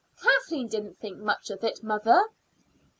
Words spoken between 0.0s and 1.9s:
"Kathleen didn't think much of it,